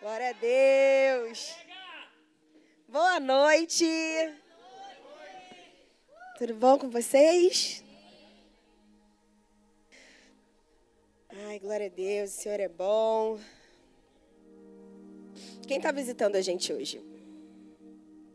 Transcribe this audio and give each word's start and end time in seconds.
Glória 0.00 0.30
a 0.30 0.32
Deus. 0.32 1.54
Boa 2.88 3.20
noite. 3.20 3.84
Tudo 6.38 6.54
bom 6.54 6.78
com 6.78 6.88
vocês? 6.88 7.84
Ai, 11.28 11.58
glória 11.58 11.84
a 11.84 11.90
Deus, 11.90 12.30
o 12.30 12.32
Senhor 12.32 12.60
é 12.60 12.68
bom. 12.68 13.38
Quem 15.68 15.76
está 15.76 15.92
visitando 15.92 16.36
a 16.36 16.40
gente 16.40 16.72
hoje? 16.72 17.04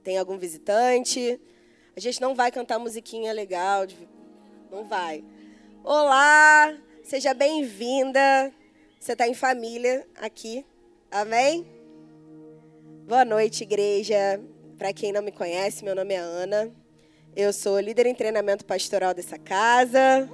Tem 0.04 0.20
algum 0.20 0.38
visitante? 0.38 1.42
A 1.96 2.00
gente 2.00 2.22
não 2.22 2.36
vai 2.36 2.52
cantar 2.52 2.78
musiquinha 2.78 3.34
legal, 3.34 3.88
não 4.70 4.86
vai. 4.88 5.26
Olá, 5.84 6.78
seja 7.04 7.34
bem-vinda. 7.34 8.54
Você 9.00 9.14
está 9.14 9.28
em 9.28 9.34
família 9.34 10.08
aqui 10.18 10.64
Amém? 11.16 11.66
Boa 13.08 13.24
noite, 13.24 13.64
igreja. 13.64 14.38
Para 14.78 14.92
quem 14.92 15.14
não 15.14 15.22
me 15.22 15.32
conhece, 15.32 15.82
meu 15.82 15.96
nome 15.96 16.14
é 16.14 16.18
Ana. 16.18 16.70
Eu 17.34 17.54
sou 17.54 17.80
líder 17.80 18.06
em 18.06 18.14
treinamento 18.14 18.66
pastoral 18.66 19.14
dessa 19.14 19.40
casa. 19.40 20.30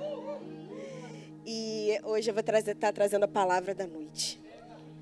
E 1.46 2.00
hoje 2.04 2.32
eu 2.32 2.34
vou 2.34 2.42
estar 2.42 2.64
tá 2.74 2.92
trazendo 2.92 3.26
a 3.26 3.28
palavra 3.28 3.76
da 3.76 3.86
noite. 3.86 4.42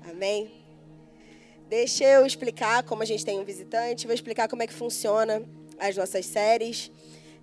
Amém? 0.02 0.50
Deixa 1.66 2.04
eu 2.04 2.26
explicar 2.26 2.82
como 2.82 3.02
a 3.02 3.06
gente 3.06 3.24
tem 3.24 3.40
um 3.40 3.44
visitante, 3.44 4.06
vou 4.06 4.14
explicar 4.14 4.48
como 4.48 4.62
é 4.62 4.66
que 4.66 4.74
funciona 4.74 5.42
as 5.78 5.96
nossas 5.96 6.26
séries. 6.26 6.92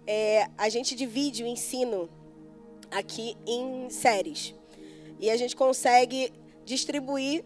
É, 0.05 0.47
a 0.55 0.69
gente 0.69 0.93
divide 0.93 1.41
o 1.41 1.47
ensino 1.47 2.07
aqui 2.91 3.35
em 3.47 3.89
séries. 3.89 4.53
E 5.19 5.27
a 5.31 5.35
gente 5.35 5.55
consegue 5.55 6.31
distribuir 6.63 7.43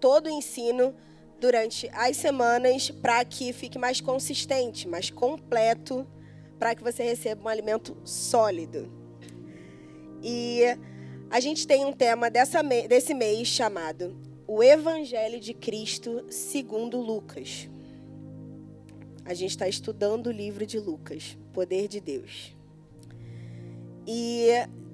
todo 0.00 0.26
o 0.26 0.30
ensino 0.30 0.94
durante 1.40 1.88
as 1.92 2.16
semanas 2.16 2.90
para 2.90 3.24
que 3.24 3.52
fique 3.52 3.78
mais 3.78 4.00
consistente, 4.00 4.88
mais 4.88 5.10
completo, 5.10 6.06
para 6.58 6.74
que 6.74 6.82
você 6.82 7.02
receba 7.02 7.44
um 7.44 7.48
alimento 7.48 7.96
sólido. 8.04 8.90
E 10.22 10.62
a 11.30 11.40
gente 11.40 11.66
tem 11.66 11.84
um 11.84 11.92
tema 11.92 12.30
dessa, 12.30 12.62
desse 12.62 13.14
mês 13.14 13.48
chamado 13.48 14.16
O 14.46 14.62
Evangelho 14.62 15.38
de 15.38 15.54
Cristo 15.54 16.24
segundo 16.30 17.00
Lucas. 17.00 17.68
A 19.24 19.34
gente 19.34 19.50
está 19.50 19.68
estudando 19.68 20.28
o 20.28 20.32
livro 20.32 20.66
de 20.66 20.78
Lucas, 20.78 21.36
Poder 21.52 21.86
de 21.86 22.00
Deus. 22.00 22.56
E 24.06 24.48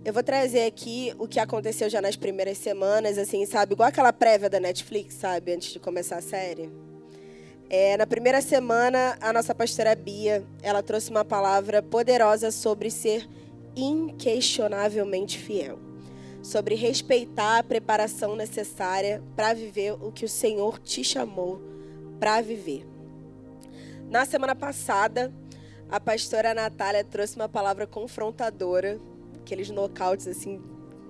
eu 0.04 0.12
vou 0.12 0.22
trazer 0.22 0.66
aqui 0.66 1.14
o 1.18 1.26
que 1.26 1.40
aconteceu 1.40 1.88
já 1.88 2.00
nas 2.00 2.14
primeiras 2.14 2.58
semanas, 2.58 3.16
assim, 3.16 3.46
sabe? 3.46 3.72
Igual 3.72 3.88
aquela 3.88 4.12
prévia 4.12 4.50
da 4.50 4.60
Netflix, 4.60 5.14
sabe? 5.14 5.54
Antes 5.54 5.72
de 5.72 5.80
começar 5.80 6.18
a 6.18 6.20
série. 6.22 6.70
É, 7.70 7.96
na 7.96 8.06
primeira 8.06 8.42
semana, 8.42 9.16
a 9.18 9.32
nossa 9.32 9.54
pastora 9.54 9.94
Bia, 9.94 10.44
ela 10.62 10.82
trouxe 10.82 11.10
uma 11.10 11.24
palavra 11.24 11.82
poderosa 11.82 12.50
sobre 12.50 12.90
ser 12.90 13.26
inquestionavelmente 13.74 15.38
fiel. 15.38 15.78
Sobre 16.42 16.74
respeitar 16.74 17.58
a 17.58 17.62
preparação 17.62 18.36
necessária 18.36 19.22
para 19.34 19.54
viver 19.54 19.92
o 19.92 20.12
que 20.12 20.26
o 20.26 20.28
Senhor 20.28 20.78
te 20.78 21.02
chamou 21.02 21.62
para 22.20 22.42
viver. 22.42 22.86
Na 24.10 24.26
semana 24.26 24.54
passada, 24.54 25.32
a 25.88 25.98
pastora 25.98 26.52
Natália 26.52 27.02
trouxe 27.02 27.36
uma 27.36 27.48
palavra 27.48 27.86
confrontadora 27.86 29.00
aqueles 29.44 29.68
nocautes 29.70 30.26
assim 30.26 30.60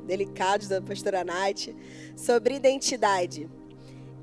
delicados 0.04 0.68
da 0.68 0.82
pastora 0.82 1.24
Nath, 1.24 1.68
sobre 2.16 2.56
identidade. 2.56 3.48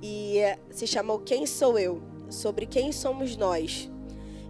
E 0.04 0.40
se 0.70 0.86
chamou 0.86 1.20
Quem 1.20 1.46
Sou 1.46 1.80
Eu? 1.80 2.02
Sobre 2.30 2.66
quem 2.66 2.92
somos 2.92 3.36
nós. 3.36 3.90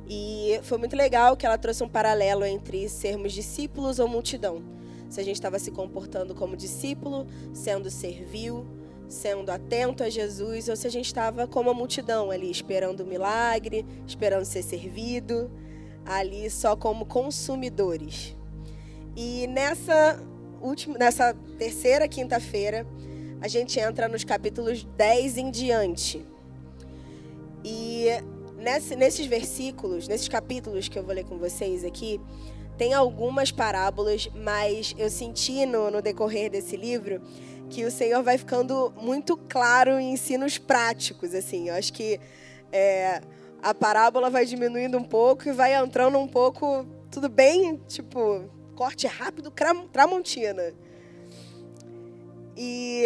E 0.07 0.59
foi 0.63 0.77
muito 0.77 0.95
legal 0.95 1.37
que 1.37 1.45
ela 1.45 1.57
trouxe 1.57 1.83
um 1.83 1.89
paralelo 1.89 2.43
entre 2.43 2.89
sermos 2.89 3.31
discípulos 3.31 3.97
ou 3.97 4.07
multidão. 4.07 4.61
Se 5.09 5.19
a 5.19 5.23
gente 5.23 5.35
estava 5.35 5.57
se 5.57 5.71
comportando 5.71 6.35
como 6.35 6.55
discípulo, 6.55 7.25
sendo 7.53 7.89
servil, 7.89 8.65
sendo 9.07 9.49
atento 9.49 10.03
a 10.03 10.09
Jesus, 10.09 10.69
ou 10.69 10.75
se 10.75 10.85
a 10.87 10.91
gente 10.91 11.05
estava 11.05 11.47
como 11.47 11.69
a 11.69 11.73
multidão 11.73 12.29
ali, 12.29 12.51
esperando 12.51 13.01
o 13.01 13.07
milagre, 13.07 13.85
esperando 14.05 14.45
ser 14.45 14.63
servido, 14.63 15.49
ali 16.05 16.49
só 16.49 16.75
como 16.75 17.05
consumidores. 17.05 18.35
E 19.15 19.47
nessa 19.47 20.21
última, 20.61 20.97
nessa 20.97 21.33
terceira 21.57 22.07
quinta-feira, 22.07 22.85
a 23.41 23.47
gente 23.47 23.79
entra 23.79 24.07
nos 24.07 24.23
capítulos 24.23 24.83
10 24.83 25.37
em 25.37 25.51
diante. 25.51 26.25
E 27.63 28.07
nesse, 28.57 28.95
nesses 28.95 29.25
versículos, 29.25 30.07
nesses 30.07 30.27
capítulos 30.27 30.87
que 30.87 30.97
eu 30.97 31.03
vou 31.03 31.13
ler 31.13 31.25
com 31.25 31.37
vocês 31.37 31.83
aqui, 31.83 32.19
tem 32.77 32.93
algumas 32.93 33.51
parábolas, 33.51 34.29
mas 34.33 34.95
eu 34.97 35.09
senti 35.09 35.65
no, 35.65 35.91
no 35.91 36.01
decorrer 36.01 36.49
desse 36.49 36.77
livro 36.77 37.21
que 37.69 37.85
o 37.85 37.91
Senhor 37.91 38.21
vai 38.21 38.37
ficando 38.37 38.93
muito 39.01 39.37
claro 39.37 39.99
em 39.99 40.13
ensinos 40.13 40.57
práticos, 40.57 41.33
assim. 41.33 41.69
Eu 41.69 41.75
acho 41.75 41.93
que 41.93 42.19
é, 42.71 43.21
a 43.61 43.73
parábola 43.73 44.29
vai 44.29 44.45
diminuindo 44.45 44.97
um 44.97 45.03
pouco 45.03 45.47
e 45.47 45.51
vai 45.51 45.73
entrando 45.75 46.17
um 46.17 46.27
pouco, 46.27 46.85
tudo 47.09 47.29
bem, 47.29 47.77
tipo, 47.87 48.49
corte 48.81 49.05
rápido 49.05 49.53
Tramontina. 49.91 50.73
E 52.57 53.05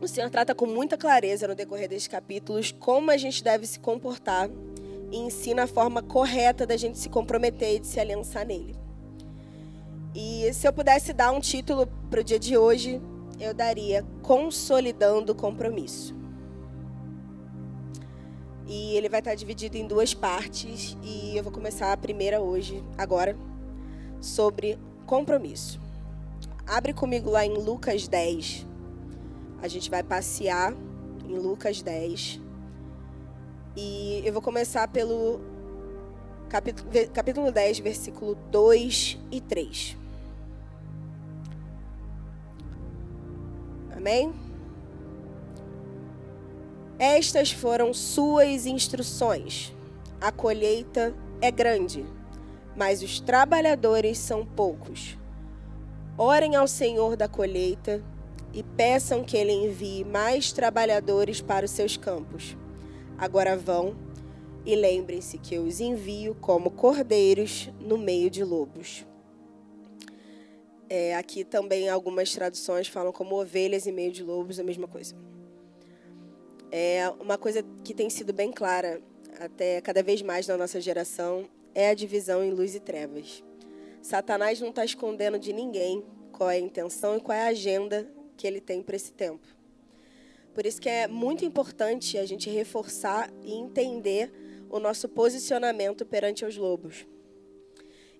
o 0.00 0.06
Senhor 0.06 0.30
trata 0.30 0.54
com 0.54 0.64
muita 0.64 0.96
clareza 0.96 1.48
no 1.48 1.56
decorrer 1.56 1.88
desses 1.88 2.06
capítulos 2.06 2.70
como 2.70 3.10
a 3.10 3.16
gente 3.16 3.42
deve 3.42 3.66
se 3.66 3.80
comportar 3.80 4.48
e 5.10 5.16
ensina 5.16 5.64
a 5.64 5.66
forma 5.66 6.04
correta 6.04 6.64
da 6.64 6.76
gente 6.76 6.98
se 6.98 7.08
comprometer 7.08 7.74
e 7.74 7.78
de 7.80 7.86
se 7.88 7.98
aliançar 7.98 8.46
nele. 8.46 8.76
E 10.14 10.54
se 10.54 10.68
eu 10.68 10.72
pudesse 10.72 11.12
dar 11.12 11.32
um 11.32 11.40
título 11.40 11.88
para 12.08 12.20
o 12.20 12.24
dia 12.24 12.38
de 12.38 12.56
hoje, 12.56 13.02
eu 13.40 13.52
daria 13.52 14.06
Consolidando 14.22 15.32
o 15.32 15.34
Compromisso. 15.34 16.14
E 18.68 18.96
ele 18.96 19.08
vai 19.08 19.18
estar 19.18 19.34
dividido 19.34 19.76
em 19.76 19.84
duas 19.84 20.14
partes 20.14 20.96
e 21.02 21.36
eu 21.36 21.42
vou 21.42 21.52
começar 21.52 21.92
a 21.92 21.96
primeira 21.96 22.40
hoje, 22.40 22.84
agora 22.96 23.36
sobre 24.20 24.78
compromisso. 25.06 25.80
Abre 26.66 26.92
comigo 26.92 27.30
lá 27.30 27.46
em 27.46 27.56
Lucas 27.56 28.08
10. 28.08 28.66
A 29.62 29.68
gente 29.68 29.88
vai 29.88 30.02
passear 30.02 30.74
em 31.24 31.38
Lucas 31.38 31.80
10. 31.80 32.40
E 33.76 34.22
eu 34.24 34.32
vou 34.32 34.42
começar 34.42 34.88
pelo 34.88 35.40
capítulo, 36.48 36.88
capítulo 37.12 37.52
10, 37.52 37.78
versículo 37.78 38.34
2 38.50 39.18
e 39.30 39.40
3. 39.40 39.96
Amém? 43.96 44.32
Estas 46.98 47.52
foram 47.52 47.92
suas 47.92 48.66
instruções. 48.66 49.74
A 50.20 50.32
colheita 50.32 51.14
é 51.40 51.50
grande 51.50 52.06
mas 52.76 53.02
os 53.02 53.18
trabalhadores 53.18 54.18
são 54.18 54.44
poucos. 54.44 55.16
Orem 56.18 56.54
ao 56.54 56.68
Senhor 56.68 57.16
da 57.16 57.26
colheita 57.26 58.02
e 58.52 58.62
peçam 58.62 59.24
que 59.24 59.36
ele 59.36 59.52
envie 59.52 60.04
mais 60.04 60.52
trabalhadores 60.52 61.40
para 61.40 61.64
os 61.64 61.70
seus 61.70 61.96
campos. 61.96 62.56
Agora 63.18 63.56
vão 63.56 63.96
e 64.64 64.74
lembrem-se 64.74 65.38
que 65.38 65.54
eu 65.54 65.62
os 65.62 65.80
envio 65.80 66.34
como 66.34 66.70
cordeiros 66.70 67.70
no 67.80 67.96
meio 67.96 68.28
de 68.28 68.44
lobos. 68.44 69.06
É, 70.88 71.16
aqui 71.16 71.44
também 71.44 71.88
algumas 71.88 72.32
traduções 72.32 72.86
falam 72.86 73.12
como 73.12 73.40
ovelhas 73.40 73.86
em 73.86 73.92
meio 73.92 74.12
de 74.12 74.22
lobos, 74.22 74.60
a 74.60 74.62
mesma 74.62 74.86
coisa. 74.86 75.14
É 76.70 77.08
uma 77.20 77.38
coisa 77.38 77.64
que 77.84 77.94
tem 77.94 78.10
sido 78.10 78.32
bem 78.32 78.52
clara 78.52 79.00
até 79.40 79.80
cada 79.80 80.02
vez 80.02 80.22
mais 80.22 80.46
na 80.46 80.56
nossa 80.56 80.80
geração 80.80 81.48
é 81.76 81.90
a 81.90 81.94
divisão 81.94 82.42
em 82.42 82.50
luz 82.50 82.74
e 82.74 82.80
trevas. 82.80 83.44
Satanás 84.00 84.58
não 84.62 84.70
está 84.70 84.82
escondendo 84.82 85.38
de 85.38 85.52
ninguém 85.52 86.02
qual 86.32 86.50
é 86.50 86.54
a 86.54 86.58
intenção 86.58 87.18
e 87.18 87.20
qual 87.20 87.36
é 87.36 87.42
a 87.42 87.48
agenda 87.48 88.10
que 88.34 88.46
ele 88.46 88.62
tem 88.62 88.82
para 88.82 88.96
esse 88.96 89.12
tempo. 89.12 89.46
Por 90.54 90.64
isso 90.64 90.80
que 90.80 90.88
é 90.88 91.06
muito 91.06 91.44
importante 91.44 92.16
a 92.16 92.24
gente 92.24 92.48
reforçar 92.48 93.30
e 93.44 93.52
entender 93.52 94.32
o 94.70 94.78
nosso 94.78 95.06
posicionamento 95.06 96.06
perante 96.06 96.46
os 96.46 96.56
lobos. 96.56 97.06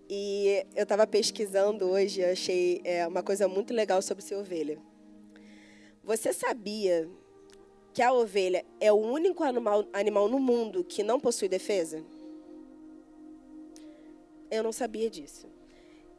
E 0.07 0.67
eu 0.75 0.83
estava 0.83 1.07
pesquisando 1.07 1.87
hoje, 1.87 2.23
achei 2.23 2.83
é, 2.85 3.07
uma 3.07 3.23
coisa 3.23 3.49
muito 3.49 3.73
legal 3.73 4.03
sobre 4.03 4.23
ser 4.23 4.35
ovelha. 4.35 4.79
Você 6.05 6.31
sabia 6.31 7.09
que 7.95 8.03
a 8.03 8.13
ovelha 8.13 8.67
é 8.79 8.93
o 8.93 8.97
único 8.97 9.43
animal, 9.43 9.87
animal 9.95 10.29
no 10.29 10.39
mundo 10.39 10.85
que 10.85 11.03
não 11.03 11.19
possui 11.19 11.49
defesa? 11.49 12.05
Eu 14.51 14.63
não 14.63 14.73
sabia 14.73 15.11
disso. 15.11 15.47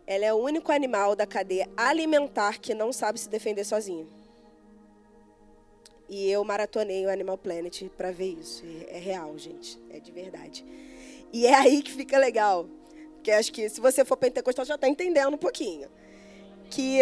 Ela 0.06 0.26
é 0.26 0.34
o 0.34 0.38
único 0.38 0.72
animal 0.72 1.16
da 1.16 1.26
cadeia 1.28 1.68
alimentar 1.76 2.60
que 2.60 2.74
não 2.74 2.94
sabe 2.94 3.20
se 3.20 3.30
defender 3.30 3.64
sozinho. 3.64 4.08
E 6.10 6.30
eu 6.32 6.44
maratonei 6.44 7.06
o 7.06 7.10
Animal 7.10 7.38
Planet 7.38 7.84
para 7.98 8.12
ver 8.12 8.38
isso. 8.40 8.64
É 8.88 8.98
real, 8.98 9.38
gente. 9.38 9.78
É 9.90 10.00
de 10.00 10.12
verdade. 10.12 10.66
E 11.34 11.46
é 11.46 11.54
aí 11.54 11.82
que 11.82 11.92
fica 11.92 12.18
legal. 12.18 12.66
Porque 13.16 13.32
acho 13.32 13.52
que 13.52 13.68
se 13.68 13.82
você 13.82 14.06
for 14.06 14.16
pentecostal 14.16 14.66
já 14.66 14.76
está 14.76 14.88
entendendo 14.88 15.34
um 15.34 15.38
pouquinho. 15.38 15.90
Que 16.70 17.02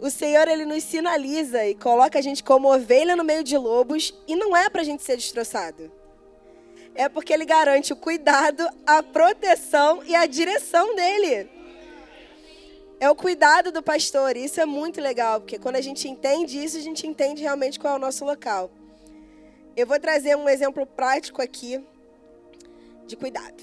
o 0.00 0.08
Senhor 0.10 0.46
ele 0.46 0.64
nos 0.64 0.84
sinaliza 0.84 1.66
e 1.66 1.74
coloca 1.74 2.18
a 2.18 2.22
gente 2.22 2.44
como 2.44 2.72
ovelha 2.72 3.16
no 3.16 3.24
meio 3.24 3.42
de 3.42 3.56
lobos 3.56 4.14
e 4.28 4.36
não 4.36 4.56
é 4.56 4.70
para 4.70 4.82
a 4.82 4.84
gente 4.84 5.02
ser 5.02 5.16
destroçado. 5.16 5.90
É 6.94 7.08
porque 7.08 7.32
ele 7.32 7.44
garante 7.44 7.92
o 7.92 7.96
cuidado, 7.96 8.68
a 8.86 9.02
proteção 9.02 10.02
e 10.04 10.14
a 10.14 10.26
direção 10.26 10.94
dele. 10.94 11.50
É 13.00 13.10
o 13.10 13.16
cuidado 13.16 13.72
do 13.72 13.82
pastor. 13.82 14.36
Isso 14.36 14.60
é 14.60 14.66
muito 14.66 15.00
legal, 15.00 15.40
porque 15.40 15.58
quando 15.58 15.76
a 15.76 15.80
gente 15.80 16.08
entende 16.08 16.62
isso, 16.62 16.76
a 16.76 16.80
gente 16.80 17.06
entende 17.06 17.42
realmente 17.42 17.78
qual 17.78 17.94
é 17.94 17.96
o 17.96 18.00
nosso 18.00 18.24
local. 18.24 18.70
Eu 19.76 19.86
vou 19.86 19.98
trazer 19.98 20.36
um 20.36 20.48
exemplo 20.48 20.86
prático 20.86 21.42
aqui 21.42 21.84
de 23.06 23.16
cuidado. 23.16 23.62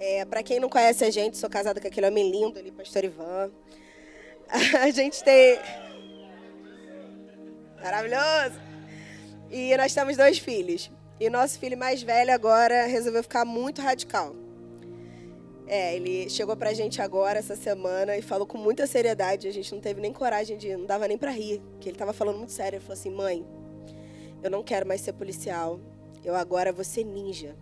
É, 0.00 0.24
Para 0.24 0.42
quem 0.42 0.58
não 0.58 0.68
conhece 0.68 1.04
a 1.04 1.10
gente, 1.10 1.36
sou 1.36 1.48
casada 1.48 1.80
com 1.80 1.86
aquele 1.86 2.08
homem 2.08 2.30
lindo 2.30 2.58
ali, 2.58 2.72
pastor 2.72 3.04
Ivan. 3.04 3.50
A 4.80 4.90
gente 4.90 5.22
tem. 5.22 5.58
Maravilhoso! 7.80 8.60
E 9.50 9.76
nós 9.76 9.94
temos 9.94 10.16
dois 10.16 10.38
filhos. 10.38 10.90
E 11.24 11.30
nosso 11.30 11.58
filho 11.58 11.78
mais 11.78 12.02
velho 12.02 12.34
agora 12.34 12.84
resolveu 12.84 13.22
ficar 13.22 13.46
muito 13.46 13.80
radical. 13.80 14.36
É, 15.66 15.96
ele 15.96 16.28
chegou 16.28 16.54
pra 16.54 16.74
gente 16.74 17.00
agora, 17.00 17.38
essa 17.38 17.56
semana, 17.56 18.14
e 18.14 18.20
falou 18.20 18.46
com 18.46 18.58
muita 18.58 18.86
seriedade. 18.86 19.48
A 19.48 19.50
gente 19.50 19.72
não 19.72 19.80
teve 19.80 20.02
nem 20.02 20.12
coragem 20.12 20.58
de. 20.58 20.76
Não 20.76 20.84
dava 20.84 21.08
nem 21.08 21.16
pra 21.16 21.30
rir, 21.30 21.62
que 21.80 21.88
ele 21.88 21.96
tava 21.96 22.12
falando 22.12 22.36
muito 22.36 22.52
sério. 22.52 22.76
Ele 22.76 22.84
falou 22.84 22.92
assim: 22.92 23.08
mãe, 23.08 23.42
eu 24.42 24.50
não 24.50 24.62
quero 24.62 24.86
mais 24.86 25.00
ser 25.00 25.14
policial. 25.14 25.80
Eu 26.22 26.34
agora 26.34 26.74
vou 26.74 26.84
ser 26.84 27.04
ninja. 27.04 27.56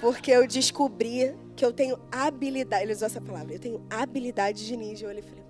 Porque 0.00 0.32
eu 0.32 0.48
descobri 0.48 1.32
que 1.54 1.64
eu 1.64 1.72
tenho 1.72 1.96
habilidade. 2.10 2.82
Ele 2.82 2.92
usou 2.92 3.06
essa 3.06 3.20
palavra. 3.20 3.54
Eu 3.54 3.60
tenho 3.60 3.86
habilidade 3.88 4.66
de 4.66 4.76
ninja. 4.76 5.06
Eu 5.06 5.10
olhei 5.10 5.22
e 5.22 5.28
falei: 5.28 5.44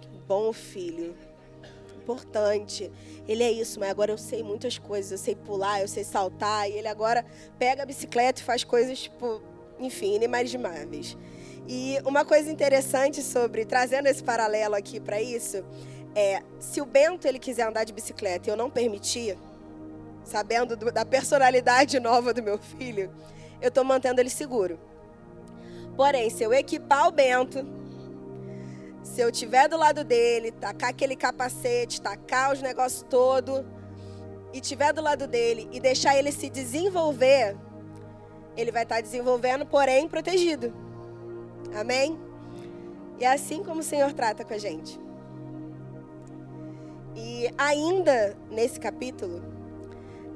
que 0.00 0.18
bom 0.26 0.50
filho. 0.50 1.14
Importante. 2.08 2.90
Ele 3.28 3.42
é 3.42 3.52
isso, 3.52 3.78
mas 3.78 3.90
agora 3.90 4.10
eu 4.10 4.16
sei 4.16 4.42
muitas 4.42 4.78
coisas. 4.78 5.12
Eu 5.12 5.18
sei 5.18 5.34
pular, 5.34 5.82
eu 5.82 5.88
sei 5.88 6.02
saltar. 6.02 6.66
E 6.70 6.72
ele 6.72 6.88
agora 6.88 7.22
pega 7.58 7.82
a 7.82 7.86
bicicleta 7.86 8.40
e 8.40 8.44
faz 8.44 8.64
coisas, 8.64 8.98
tipo, 8.98 9.42
enfim, 9.78 10.14
inimagináveis. 10.14 11.18
E 11.68 11.98
uma 12.06 12.24
coisa 12.24 12.50
interessante 12.50 13.22
sobre, 13.22 13.66
trazendo 13.66 14.06
esse 14.06 14.24
paralelo 14.24 14.74
aqui 14.74 14.98
para 14.98 15.20
isso, 15.20 15.62
é, 16.14 16.42
se 16.58 16.80
o 16.80 16.86
Bento 16.86 17.28
ele 17.28 17.38
quiser 17.38 17.68
andar 17.68 17.84
de 17.84 17.92
bicicleta 17.92 18.48
e 18.48 18.50
eu 18.50 18.56
não 18.56 18.70
permitir, 18.70 19.36
sabendo 20.24 20.74
do, 20.74 20.90
da 20.90 21.04
personalidade 21.04 22.00
nova 22.00 22.32
do 22.32 22.42
meu 22.42 22.56
filho, 22.56 23.12
eu 23.60 23.68
estou 23.68 23.84
mantendo 23.84 24.18
ele 24.18 24.30
seguro. 24.30 24.80
Porém, 25.94 26.30
se 26.30 26.42
eu 26.42 26.54
equipar 26.54 27.06
o 27.06 27.12
Bento, 27.12 27.66
se 29.08 29.20
eu 29.20 29.32
tiver 29.32 29.68
do 29.68 29.76
lado 29.76 30.04
dele, 30.04 30.52
tacar 30.52 30.90
aquele 30.90 31.16
capacete, 31.16 32.00
tacar 32.00 32.52
os 32.52 32.60
negócios 32.60 33.04
todo, 33.08 33.64
e 34.52 34.60
tiver 34.60 34.92
do 34.92 35.02
lado 35.02 35.26
dele 35.26 35.68
e 35.72 35.80
deixar 35.80 36.16
ele 36.16 36.30
se 36.30 36.48
desenvolver, 36.48 37.56
ele 38.56 38.70
vai 38.70 38.82
estar 38.82 39.00
desenvolvendo, 39.00 39.66
porém 39.66 40.08
protegido. 40.08 40.72
Amém? 41.74 42.18
E 43.18 43.24
é 43.24 43.32
assim 43.32 43.62
como 43.62 43.80
o 43.80 43.84
Senhor 43.84 44.12
trata 44.12 44.44
com 44.44 44.54
a 44.54 44.58
gente. 44.58 45.00
E 47.16 47.50
ainda 47.58 48.36
nesse 48.50 48.78
capítulo, 48.78 49.42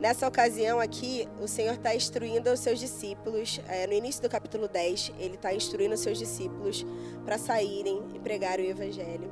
nessa 0.02 0.26
ocasião 0.26 0.80
aqui, 0.80 1.28
o 1.40 1.46
Senhor 1.46 1.74
está 1.74 1.94
instruindo 1.94 2.50
os 2.50 2.58
seus 2.58 2.80
discípulos. 2.80 3.60
É, 3.68 3.86
no 3.86 3.92
início 3.92 4.20
do 4.20 4.28
capítulo 4.28 4.66
10, 4.66 5.12
ele 5.16 5.36
está 5.36 5.54
instruindo 5.54 5.94
os 5.94 6.00
seus 6.00 6.18
discípulos 6.18 6.84
para 7.24 7.38
saírem 7.38 8.02
e 8.12 8.18
pregarem 8.18 8.66
o 8.66 8.70
Evangelho. 8.70 9.30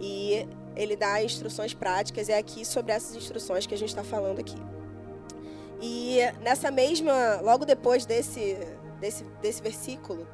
E 0.00 0.48
ele 0.76 0.94
dá 0.94 1.20
instruções 1.20 1.74
práticas, 1.74 2.28
é 2.28 2.38
aqui 2.38 2.64
sobre 2.64 2.92
essas 2.92 3.16
instruções 3.16 3.66
que 3.66 3.74
a 3.74 3.76
gente 3.76 3.88
está 3.88 4.04
falando 4.04 4.38
aqui. 4.38 4.56
E 5.82 6.18
nessa 6.42 6.70
mesma, 6.70 7.40
logo 7.42 7.64
depois 7.64 8.06
desse, 8.06 8.56
desse, 9.00 9.24
desse 9.42 9.60
versículo, 9.60 10.28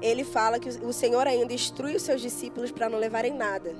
ele 0.00 0.22
fala 0.22 0.60
que 0.60 0.68
o 0.68 0.92
Senhor 0.92 1.26
ainda 1.26 1.52
instrui 1.52 1.96
os 1.96 2.02
seus 2.02 2.20
discípulos 2.20 2.70
para 2.70 2.88
não 2.88 3.00
levarem 3.00 3.34
nada. 3.34 3.74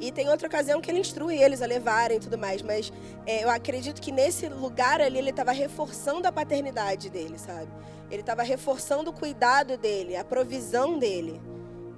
E 0.00 0.10
tem 0.10 0.28
outra 0.28 0.48
ocasião 0.48 0.80
que 0.80 0.90
ele 0.90 1.00
instrui 1.00 1.36
eles 1.42 1.60
a 1.60 1.66
levarem 1.66 2.16
e 2.16 2.20
tudo 2.20 2.38
mais, 2.38 2.62
mas 2.62 2.92
é, 3.26 3.44
eu 3.44 3.50
acredito 3.50 4.00
que 4.00 4.10
nesse 4.10 4.48
lugar 4.48 5.00
ali 5.00 5.18
ele 5.18 5.30
estava 5.30 5.52
reforçando 5.52 6.26
a 6.26 6.32
paternidade 6.32 7.10
dele, 7.10 7.38
sabe? 7.38 7.70
Ele 8.10 8.22
estava 8.22 8.42
reforçando 8.42 9.10
o 9.10 9.12
cuidado 9.12 9.76
dele, 9.76 10.16
a 10.16 10.24
provisão 10.24 10.98
dele. 10.98 11.40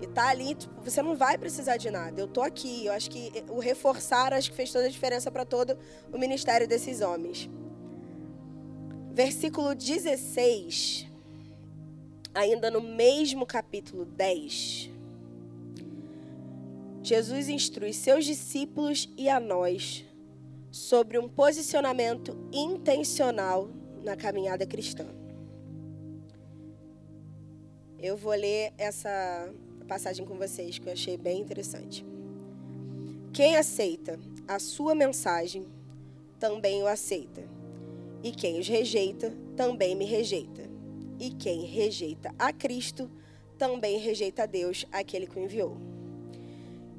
E 0.01 0.07
tá 0.07 0.29
ali, 0.29 0.55
tipo, 0.57 0.75
você 0.83 1.01
não 1.01 1.17
vai 1.17 1.39
precisar 1.39 1.77
de 1.77 1.89
nada. 1.89 2.21
Eu 2.21 2.27
tô 2.27 2.43
aqui. 2.43 2.87
Eu 2.87 2.93
acho 2.93 3.09
que 3.09 3.33
o 3.49 3.61
reforçar 3.61 4.35
acho 4.35 4.51
que 4.51 4.57
fez 4.57 4.73
toda 4.73 4.87
a 4.87 4.91
diferença 4.91 5.31
para 5.31 5.45
todo 5.45 5.79
o 6.13 6.19
ministério 6.19 6.67
desses 6.67 7.01
homens 7.01 7.49
versículo 9.13 9.75
16, 9.75 11.07
ainda 12.35 12.71
no 12.71 12.81
mesmo 12.81 13.45
capítulo 13.45 14.07
10, 14.07 14.91
Jesus 17.03 17.49
instrui 17.49 17.93
seus 17.93 18.25
discípulos 18.25 19.09
e 19.17 19.29
a 19.29 19.41
nós 19.41 20.05
sobre 20.71 21.19
um 21.19 21.29
posicionamento 21.29 22.37
intencional 22.53 23.69
na 24.05 24.17
caminhada 24.17 24.65
cristã. 24.65 25.07
Eu 27.99 28.17
vou 28.17 28.33
ler 28.33 28.73
essa 28.79 29.53
passagem 29.87 30.25
com 30.25 30.37
vocês 30.37 30.79
que 30.79 30.89
eu 30.89 30.93
achei 30.93 31.17
bem 31.17 31.41
interessante. 31.41 32.05
Quem 33.33 33.57
aceita 33.57 34.19
a 34.47 34.59
sua 34.59 34.95
mensagem 34.95 35.67
também 36.39 36.83
o 36.83 36.87
aceita 36.87 37.43
e 38.23 38.31
quem 38.31 38.61
os 38.61 38.69
rejeita, 38.69 39.35
também 39.57 39.97
me 39.97 40.05
rejeita. 40.05 40.63
E 41.19 41.31
quem 41.31 41.65
rejeita 41.65 42.35
a 42.39 42.53
Cristo, 42.53 43.11
também 43.59 43.99
rejeita 43.99 44.45
a 44.45 44.47
Deus, 44.47 44.87
aquele 44.93 45.27
que 45.27 45.39
o 45.39 45.43
enviou. 45.43 45.92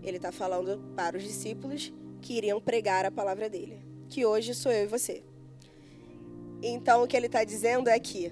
Ele 0.03 0.17
está 0.17 0.31
falando 0.31 0.83
para 0.95 1.17
os 1.17 1.23
discípulos 1.23 1.93
que 2.21 2.33
iriam 2.33 2.59
pregar 2.59 3.05
a 3.05 3.11
palavra 3.11 3.49
dele, 3.49 3.79
que 4.09 4.25
hoje 4.25 4.53
sou 4.53 4.71
eu 4.71 4.83
e 4.83 4.87
você. 4.87 5.23
Então, 6.61 7.03
o 7.03 7.07
que 7.07 7.15
ele 7.15 7.25
está 7.25 7.43
dizendo 7.43 7.89
é 7.89 7.99
que 7.99 8.31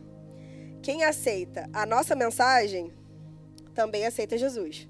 quem 0.82 1.04
aceita 1.04 1.70
a 1.74 1.86
nossa 1.86 2.16
mensagem, 2.16 2.92
também 3.74 4.06
aceita 4.06 4.38
Jesus. 4.38 4.88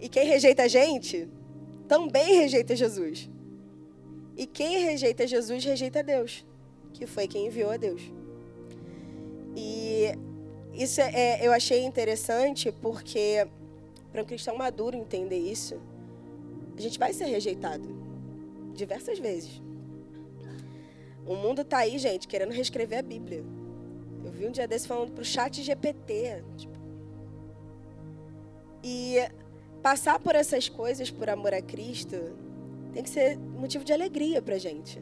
E 0.00 0.08
quem 0.08 0.26
rejeita 0.26 0.64
a 0.64 0.68
gente, 0.68 1.28
também 1.88 2.40
rejeita 2.40 2.76
Jesus. 2.76 3.30
E 4.36 4.46
quem 4.46 4.84
rejeita 4.84 5.26
Jesus, 5.26 5.64
rejeita 5.64 6.02
Deus, 6.02 6.46
que 6.92 7.06
foi 7.06 7.26
quem 7.26 7.46
enviou 7.46 7.70
a 7.70 7.76
Deus. 7.76 8.02
E 9.56 10.12
isso 10.74 11.00
é, 11.00 11.44
eu 11.46 11.52
achei 11.52 11.82
interessante 11.82 12.70
porque 12.70 13.48
para 14.16 14.22
um 14.22 14.26
cristão 14.26 14.56
maduro 14.56 14.96
entender 14.96 15.36
isso, 15.36 15.78
a 16.74 16.80
gente 16.80 16.98
vai 16.98 17.12
ser 17.12 17.26
rejeitado 17.26 17.86
diversas 18.72 19.18
vezes. 19.18 19.60
O 21.26 21.34
mundo 21.34 21.60
está 21.60 21.78
aí, 21.78 21.98
gente, 21.98 22.26
querendo 22.26 22.50
reescrever 22.50 22.98
a 22.98 23.02
Bíblia. 23.02 23.44
Eu 24.24 24.32
vi 24.32 24.46
um 24.46 24.50
dia 24.50 24.66
desse 24.66 24.88
falando 24.88 25.12
para 25.12 25.20
o 25.20 25.24
chat 25.24 25.62
GPT. 25.62 26.42
Tipo, 26.56 26.78
e 28.82 29.16
passar 29.82 30.18
por 30.18 30.34
essas 30.34 30.66
coisas 30.66 31.10
por 31.10 31.28
amor 31.28 31.52
a 31.52 31.60
Cristo 31.60 32.16
tem 32.94 33.02
que 33.02 33.10
ser 33.10 33.36
motivo 33.36 33.84
de 33.84 33.92
alegria 33.92 34.40
para 34.40 34.56
gente. 34.56 34.98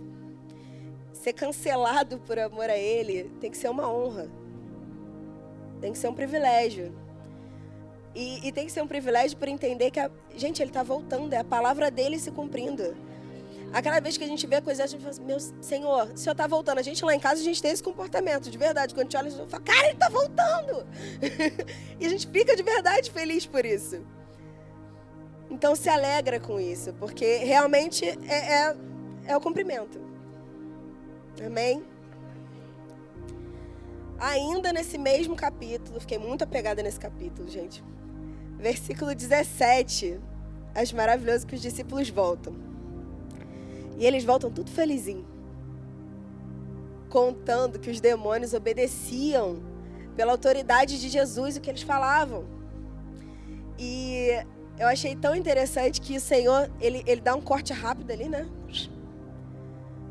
Ser 1.13 1.35
cancelado 1.35 2.19
por 2.19 2.37
amor 2.37 2.69
a 2.69 2.77
Ele 2.77 3.31
tem 3.41 3.49
que 3.49 3.57
ser 3.57 3.69
uma 3.69 3.89
honra. 3.89 4.29
Tem 5.81 5.93
que 5.93 5.99
ser 5.99 6.09
um 6.09 6.15
privilégio. 6.15 7.04
E, 8.15 8.47
e 8.47 8.53
tem 8.53 8.67
que 8.67 8.73
ser 8.73 8.83
um 8.83 8.87
privilégio 8.87 9.37
por 9.37 9.49
entender 9.49 9.91
que, 9.91 9.99
a, 9.99 10.11
gente, 10.37 10.63
Ele 10.63 10.71
está 10.71 10.83
voltando, 10.83 11.33
é 11.33 11.39
a 11.39 11.45
palavra 11.45 11.91
dele 11.91 12.19
se 12.19 12.31
cumprindo. 12.31 12.97
Aquela 13.73 13.99
vez 13.99 14.17
que 14.17 14.23
a 14.23 14.27
gente 14.27 14.47
vê 14.47 14.57
a 14.57 14.63
coisa, 14.63 14.85
a 14.85 14.87
gente 14.87 15.01
fala 15.01 15.11
assim, 15.11 15.25
meu 15.25 15.41
Senhor, 15.41 16.13
o 16.13 16.17
Senhor 16.17 16.33
está 16.33 16.47
voltando. 16.47 16.79
A 16.79 16.83
gente 16.83 17.05
lá 17.05 17.13
em 17.13 17.19
casa, 17.19 17.41
a 17.41 17.45
gente 17.45 17.61
tem 17.61 17.73
esse 17.73 17.83
comportamento, 17.83 18.49
de 18.49 18.57
verdade. 18.57 18.95
Quando 18.95 19.01
a 19.01 19.11
gente 19.11 19.17
olha, 19.17 19.27
a 19.27 19.31
gente 19.31 19.51
fala, 19.51 19.63
cara, 19.65 19.87
Ele 19.87 19.95
está 19.95 20.09
voltando. 20.09 20.87
e 21.99 22.07
a 22.07 22.09
gente 22.09 22.29
fica 22.29 22.55
de 22.55 22.63
verdade 22.63 23.11
feliz 23.11 23.45
por 23.47 23.67
isso. 23.67 24.01
Então 25.51 25.75
se 25.75 25.89
alegra 25.89 26.39
com 26.39 26.61
isso, 26.61 26.93
porque 26.95 27.39
realmente 27.39 28.05
é, 28.09 28.69
é, 28.69 28.77
é 29.27 29.37
o 29.37 29.41
cumprimento. 29.41 30.01
Amém? 31.45 31.85
Ainda 34.19 34.73
nesse 34.73 34.97
mesmo 34.97 35.35
capítulo, 35.35 36.01
fiquei 36.01 36.19
muito 36.19 36.45
apegada 36.45 36.83
nesse 36.83 36.99
capítulo, 36.99 37.49
gente. 37.49 37.83
Versículo 38.65 39.15
17. 39.15 40.19
Acho 40.75 40.97
maravilhoso 40.97 41.47
que 41.47 41.55
os 41.55 41.61
discípulos 41.61 42.09
voltam. 42.09 42.55
E 43.99 44.07
eles 44.07 44.25
voltam 44.25 44.51
tudo 44.51 44.71
felizinho, 44.71 45.27
contando 47.11 47.79
que 47.79 47.91
os 47.91 48.01
demônios 48.01 48.55
obedeciam 48.55 49.63
pela 50.17 50.33
autoridade 50.33 50.99
de 50.99 51.11
Jesus 51.11 51.59
o 51.59 51.61
que 51.61 51.69
eles 51.69 51.83
falavam. 51.83 52.47
E 53.79 54.31
eu 54.79 54.89
achei 54.89 55.15
tão 55.15 55.37
interessante 55.37 56.01
que 56.01 56.17
o 56.17 56.21
Senhor, 56.21 56.73
ele, 56.81 57.05
ele 57.07 57.21
dá 57.21 57.35
um 57.35 57.43
corte 57.43 57.71
rápido 57.71 58.11
ali, 58.13 58.31
né? 58.31 58.49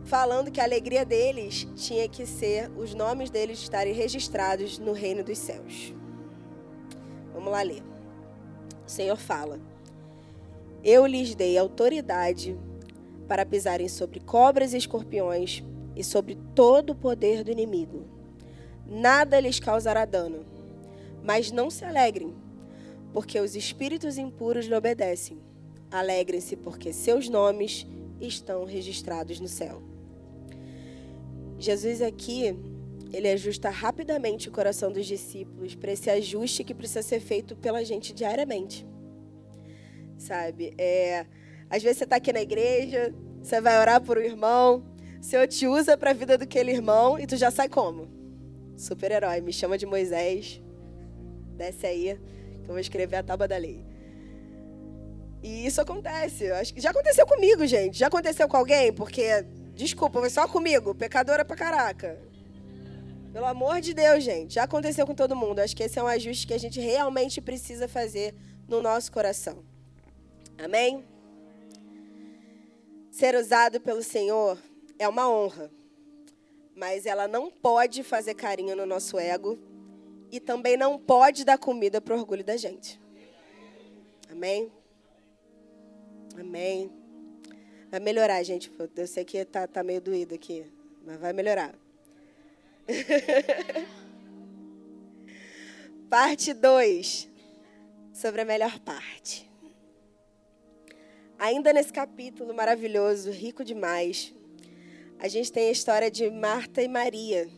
Falando 0.04 0.52
que 0.52 0.62
a 0.62 0.64
alegria 0.64 1.04
deles 1.04 1.68
tinha 1.76 2.08
que 2.08 2.24
ser 2.28 2.70
os 2.78 2.94
nomes 2.94 3.32
deles 3.32 3.58
estarem 3.58 3.96
registrados 3.96 4.78
no 4.78 4.94
reino 4.94 5.24
dos 5.24 5.40
céus. 5.40 5.92
Vamos 7.34 7.52
lá 7.52 7.64
ler. 7.64 7.93
Senhor 8.94 9.18
fala: 9.18 9.60
Eu 10.84 11.08
lhes 11.08 11.34
dei 11.34 11.58
autoridade 11.58 12.56
para 13.28 13.46
pisarem 13.46 13.90
sobre 13.90 14.20
cobras 14.20 14.74
e 14.74 14.78
escorpiões 14.78 15.64
e 15.96 16.04
sobre 16.04 16.38
todo 16.54 16.92
o 16.92 16.96
poder 16.96 17.44
do 17.44 17.50
inimigo. 17.50 18.06
Nada 18.86 19.40
lhes 19.40 19.60
causará 19.60 20.06
dano. 20.06 20.46
Mas 21.24 21.52
não 21.52 21.70
se 21.70 21.84
alegrem, 21.84 22.36
porque 23.12 23.40
os 23.40 23.56
espíritos 23.56 24.18
impuros 24.18 24.66
lhe 24.66 24.76
obedecem. 24.76 25.40
Alegrem-se, 25.90 26.56
porque 26.56 26.94
seus 26.94 27.28
nomes 27.30 27.88
estão 28.22 28.66
registrados 28.66 29.40
no 29.40 29.48
céu. 29.48 29.82
Jesus 31.58 32.02
aqui, 32.02 32.56
ele 33.14 33.30
ajusta 33.30 33.70
rapidamente 33.70 34.50
o 34.50 34.52
coração 34.52 34.92
dos 34.92 35.06
discípulos 35.06 35.76
para 35.76 35.92
esse 35.92 36.10
ajuste 36.10 36.64
que 36.64 36.74
precisa 36.74 37.04
ser 37.04 37.20
feito 37.20 37.56
pela 37.56 37.86
gente 37.86 38.12
diariamente. 38.12 38.86
Sabe? 40.18 40.74
É, 40.80 41.28
às 41.70 41.84
vezes 41.84 42.00
você 42.00 42.04
está 42.06 42.16
aqui 42.16 42.34
na 42.34 42.42
igreja, 42.42 43.14
você 43.40 43.62
vai 43.62 43.80
orar 43.80 44.02
por 44.02 44.18
um 44.18 44.22
irmão, 44.22 44.84
o 45.22 45.24
Senhor 45.24 45.48
te 45.48 45.68
usa 45.68 45.96
para 45.96 46.10
a 46.10 46.14
vida 46.14 46.40
daquele 46.40 46.72
irmão 46.72 47.20
e 47.20 47.28
tu 47.28 47.38
já 47.38 47.52
sai 47.52 47.70
como? 47.70 48.08
Super-herói, 48.76 49.42
me 49.42 49.54
chama 49.54 49.78
de 49.78 49.86
Moisés, 49.86 50.60
desce 51.56 51.86
aí 51.86 52.20
que 52.64 52.70
eu 52.70 52.74
vou 52.74 52.80
escrever 52.80 53.18
a 53.18 53.24
tábua 53.24 53.48
da 53.48 53.58
lei. 53.58 53.86
E 55.44 55.68
isso 55.68 55.82
acontece. 55.82 56.50
Acho 56.52 56.74
que 56.74 56.80
já 56.80 56.90
aconteceu 56.92 57.28
comigo, 57.28 57.68
gente. 57.68 58.00
Já 58.00 58.08
aconteceu 58.08 58.48
com 58.48 58.56
alguém? 58.56 58.94
Porque, 58.94 59.46
desculpa, 59.76 60.22
foi 60.22 60.30
só 60.30 60.48
comigo. 60.48 60.96
Pecadora 60.96 61.44
pra 61.44 61.58
caraca. 61.58 62.18
Pelo 63.34 63.48
amor 63.48 63.82
de 63.82 63.96
Deus, 63.96 64.24
gente. 64.24 64.54
Já 64.54 64.64
aconteceu 64.64 65.08
com 65.08 65.16
todo 65.16 65.36
mundo. 65.36 65.58
Acho 65.58 65.76
que 65.76 65.82
esse 65.82 65.98
é 65.98 66.04
um 66.04 66.08
ajuste 66.08 66.46
que 66.46 66.54
a 66.54 66.58
gente 66.60 66.80
realmente 66.80 67.42
precisa 67.42 67.88
fazer 67.88 68.36
no 68.68 68.80
nosso 68.80 69.12
coração. 69.12 69.66
Amém? 70.56 71.04
Ser 73.10 73.36
usado 73.36 73.82
pelo 73.82 74.04
Senhor 74.04 74.60
é 75.00 75.08
uma 75.10 75.28
honra. 75.28 75.72
Mas 76.76 77.08
ela 77.08 77.28
não 77.28 77.50
pode 77.50 78.04
fazer 78.04 78.36
carinho 78.36 78.76
no 78.76 78.86
nosso 78.86 79.18
ego 79.18 79.58
e 80.32 80.40
também 80.40 80.78
não 80.78 81.00
pode 81.00 81.44
dar 81.44 81.58
comida 81.58 82.00
para 82.00 82.16
o 82.16 82.20
orgulho 82.20 82.44
da 82.44 82.56
gente. 82.56 83.02
Amém? 84.32 84.72
Amém. 86.40 86.92
Vai 87.90 88.00
melhorar, 88.00 88.44
gente. 88.44 88.72
Eu 88.96 89.08
sei 89.08 89.26
que 89.26 89.44
tá, 89.44 89.66
tá 89.66 89.84
meio 89.84 90.02
doído 90.02 90.36
aqui, 90.36 90.66
mas 91.04 91.20
vai 91.20 91.34
melhorar. 91.34 91.83
parte 96.10 96.54
2. 96.54 97.30
Sobre 98.14 98.42
a 98.42 98.46
melhor 98.46 98.80
parte. 98.80 99.50
Ainda 101.40 101.74
nesse 101.74 101.92
capítulo 101.92 102.54
maravilhoso, 102.54 103.32
rico 103.32 103.64
demais, 103.64 104.34
a 105.20 105.28
gente 105.28 105.52
tem 105.52 105.70
a 105.70 105.72
história 105.72 106.12
de 106.12 106.30
Marta 106.30 106.82
e 106.82 106.88
Maria 106.88 107.50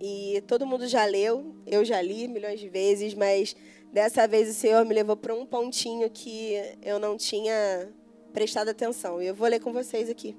e 0.00 0.42
todo 0.46 0.66
mundo 0.66 0.88
já 0.88 1.04
leu, 1.04 1.54
eu 1.66 1.84
já 1.84 2.00
li 2.00 2.26
milhões 2.26 2.58
de 2.58 2.70
vezes, 2.70 3.12
mas 3.12 3.54
dessa 3.92 4.26
vez 4.26 4.48
o 4.48 4.54
Senhor 4.54 4.82
me 4.86 4.94
levou 4.94 5.14
para 5.14 5.34
um 5.34 5.44
pontinho 5.44 6.08
que 6.08 6.54
eu 6.82 6.98
não 6.98 7.18
tinha 7.18 7.92
prestado 8.32 8.70
atenção. 8.70 9.20
E 9.20 9.26
eu 9.26 9.34
vou 9.34 9.46
ler 9.46 9.60
com 9.60 9.72
vocês 9.72 10.08
aqui. 10.08 10.34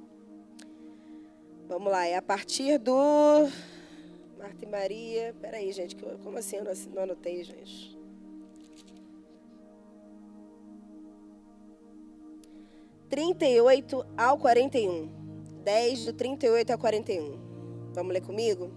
Vamos 1.68 1.92
lá, 1.92 2.08
é 2.08 2.16
a 2.16 2.22
partir 2.22 2.80
do. 2.80 3.48
Marta 4.42 4.66
e 4.66 4.68
Maria. 4.68 5.36
Peraí, 5.40 5.72
gente, 5.72 5.96
como 6.24 6.38
assim 6.40 6.56
eu 6.56 6.64
não 6.96 7.04
anotei, 7.04 7.44
gente? 7.44 7.96
Trinta 13.08 13.46
e 13.46 13.62
oito 13.62 14.04
ao 14.18 14.40
quarenta 14.40 14.80
e 14.80 14.90
um. 14.90 15.10
Dez 15.64 16.06
do 16.06 16.14
trinta 16.14 16.48
e 16.48 16.50
oito 16.50 16.72
ao 16.72 16.80
quarenta 16.80 17.12
e 17.12 17.22
um. 17.22 17.38
Vamos 17.94 18.14
ler 18.14 18.22
comigo? 18.22 18.72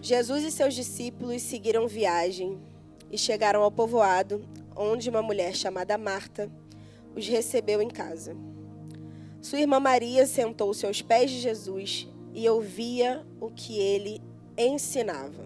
Jesus 0.00 0.42
e 0.44 0.50
seus 0.50 0.74
discípulos 0.74 1.42
seguiram 1.42 1.86
viagem 1.86 2.58
e 3.10 3.18
chegaram 3.18 3.62
ao 3.62 3.70
povoado, 3.70 4.42
onde 4.74 5.10
uma 5.10 5.20
mulher 5.20 5.54
chamada 5.54 5.98
Marta 5.98 6.50
os 7.14 7.26
recebeu 7.26 7.82
em 7.82 7.88
casa. 7.88 8.34
Sua 9.42 9.58
irmã 9.58 9.78
Maria 9.78 10.24
sentou-se 10.24 10.86
aos 10.86 11.02
pés 11.02 11.30
de 11.30 11.40
Jesus 11.40 12.08
e 12.38 12.48
ouvia 12.48 13.26
o 13.40 13.50
que 13.50 13.80
ele 13.80 14.22
ensinava. 14.56 15.44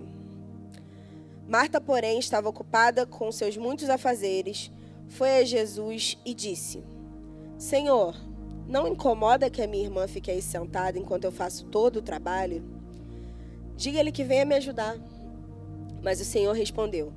Marta, 1.49 1.81
porém, 1.81 2.19
estava 2.19 2.51
ocupada 2.51 3.07
com 3.07 3.33
seus 3.33 3.57
muitos 3.57 3.89
afazeres, 3.89 4.71
foi 5.09 5.39
a 5.39 5.45
Jesus 5.45 6.19
e 6.23 6.35
disse: 6.35 6.85
Senhor, 7.57 8.15
não 8.69 8.87
incomoda 8.87 9.49
que 9.49 9.63
a 9.63 9.67
minha 9.67 9.85
irmã 9.85 10.07
fique 10.07 10.31
aí 10.31 10.43
sentada 10.43 10.99
enquanto 10.99 11.25
eu 11.25 11.33
faço 11.33 11.65
todo 11.65 11.97
o 11.97 12.03
trabalho? 12.03 12.63
Diga-lhe 13.75 14.13
que 14.13 14.23
venha 14.23 14.45
me 14.45 14.55
ajudar. 14.57 14.99
Mas 16.03 16.21
o 16.21 16.27
Senhor 16.27 16.53
respondeu: 16.53 17.11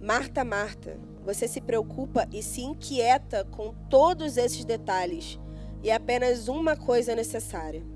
Marta, 0.00 0.42
Marta, 0.42 0.98
você 1.22 1.46
se 1.46 1.60
preocupa 1.60 2.26
e 2.32 2.42
se 2.42 2.62
inquieta 2.62 3.44
com 3.44 3.74
todos 3.90 4.38
esses 4.38 4.64
detalhes, 4.64 5.38
e 5.82 5.90
é 5.90 5.94
apenas 5.94 6.48
uma 6.48 6.76
coisa 6.76 7.14
necessária. 7.14 7.91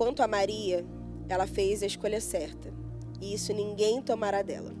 Quanto 0.00 0.22
a 0.22 0.26
Maria, 0.26 0.82
ela 1.28 1.46
fez 1.46 1.82
a 1.82 1.86
escolha 1.86 2.22
certa, 2.22 2.72
e 3.20 3.34
isso 3.34 3.52
ninguém 3.52 4.00
tomará 4.00 4.40
dela. 4.40 4.74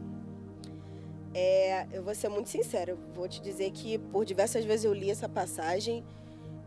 É, 1.34 1.86
eu 1.92 2.02
vou 2.02 2.14
ser 2.14 2.30
muito 2.30 2.48
sincera, 2.48 2.96
vou 3.14 3.28
te 3.28 3.38
dizer 3.42 3.70
que 3.70 3.98
por 3.98 4.24
diversas 4.24 4.64
vezes 4.64 4.86
eu 4.86 4.94
li 4.94 5.10
essa 5.10 5.28
passagem 5.28 6.02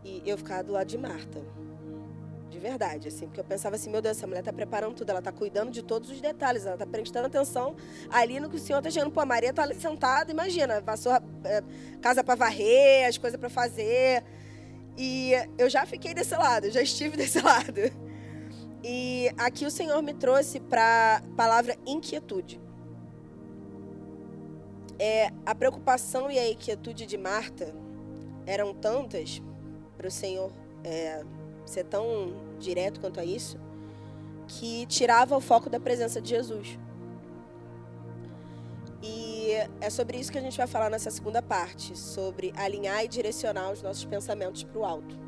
e 0.04 0.22
eu 0.24 0.38
ficava 0.38 0.62
do 0.62 0.72
lado 0.72 0.86
de 0.86 0.96
Marta 0.96 1.42
de 2.48 2.60
verdade, 2.60 3.08
assim, 3.08 3.26
porque 3.26 3.40
eu 3.40 3.44
pensava 3.44 3.74
assim, 3.74 3.90
meu 3.90 4.00
Deus, 4.00 4.16
essa 4.16 4.26
mulher 4.28 4.38
está 4.38 4.52
preparando 4.52 4.94
tudo, 4.94 5.10
ela 5.10 5.18
está 5.18 5.32
cuidando 5.32 5.72
de 5.72 5.82
todos 5.82 6.08
os 6.08 6.20
detalhes, 6.20 6.64
ela 6.64 6.76
está 6.76 6.86
prestando 6.86 7.26
atenção 7.26 7.74
ali 8.08 8.38
no 8.38 8.48
que 8.48 8.54
o 8.54 8.60
Senhor 8.60 8.78
está 8.78 8.88
dizendo. 8.88 9.10
Pô, 9.10 9.18
a 9.18 9.26
Maria 9.26 9.50
está 9.50 9.64
ali 9.64 9.74
sentada, 9.74 10.30
imagina, 10.30 10.80
passou 10.80 11.12
é, 11.12 11.60
casa 12.00 12.22
para 12.22 12.36
varrer, 12.36 13.08
as 13.08 13.18
coisas 13.18 13.40
para 13.40 13.50
fazer. 13.50 14.22
E 14.96 15.32
eu 15.58 15.68
já 15.68 15.84
fiquei 15.84 16.14
desse 16.14 16.36
lado, 16.36 16.70
já 16.70 16.80
estive 16.80 17.16
desse 17.18 17.40
lado. 17.40 18.03
E 18.86 19.30
aqui 19.38 19.64
o 19.64 19.70
Senhor 19.70 20.02
me 20.02 20.12
trouxe 20.12 20.60
para 20.60 21.16
a 21.16 21.22
palavra 21.34 21.74
inquietude. 21.86 22.60
É, 24.98 25.32
a 25.46 25.54
preocupação 25.54 26.30
e 26.30 26.38
a 26.38 26.50
inquietude 26.50 27.06
de 27.06 27.16
Marta 27.16 27.74
eram 28.44 28.74
tantas 28.74 29.40
para 29.96 30.06
o 30.06 30.10
Senhor 30.10 30.52
é, 30.84 31.24
ser 31.64 31.84
tão 31.84 32.34
direto 32.58 33.00
quanto 33.00 33.18
a 33.18 33.24
isso, 33.24 33.58
que 34.46 34.84
tirava 34.84 35.34
o 35.34 35.40
foco 35.40 35.70
da 35.70 35.80
presença 35.80 36.20
de 36.20 36.28
Jesus. 36.28 36.78
E 39.02 39.48
é 39.80 39.88
sobre 39.88 40.18
isso 40.18 40.30
que 40.30 40.36
a 40.36 40.42
gente 40.42 40.58
vai 40.58 40.66
falar 40.66 40.90
nessa 40.90 41.10
segunda 41.10 41.40
parte, 41.40 41.98
sobre 41.98 42.52
alinhar 42.54 43.02
e 43.02 43.08
direcionar 43.08 43.72
os 43.72 43.80
nossos 43.80 44.04
pensamentos 44.04 44.62
para 44.62 44.78
o 44.78 44.84
alto. 44.84 45.23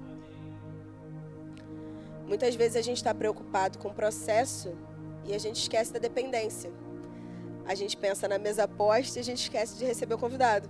Muitas 2.26 2.56
vezes 2.56 2.76
a 2.76 2.83
gente 2.83 2.97
está 2.97 3.14
preocupado 3.14 3.78
com 3.78 3.88
o 3.88 3.95
processo 3.95 4.76
e 5.25 5.33
a 5.33 5.38
gente 5.38 5.62
esquece 5.62 5.92
da 5.92 6.00
dependência. 6.00 6.73
A 7.64 7.75
gente 7.75 7.97
pensa 7.97 8.26
na 8.26 8.38
mesa 8.38 8.66
posta 8.66 9.18
e 9.18 9.21
a 9.21 9.25
gente 9.25 9.42
esquece 9.42 9.78
de 9.78 9.85
receber 9.85 10.14
o 10.14 10.18
convidado. 10.18 10.68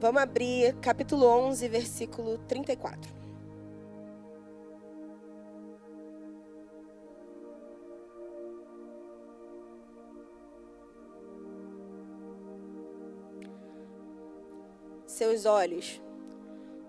Vamos 0.00 0.20
abrir 0.20 0.74
capítulo 0.80 1.26
11, 1.26 1.68
versículo 1.68 2.38
34. 2.38 3.14
Seus 15.06 15.46
olhos 15.46 16.03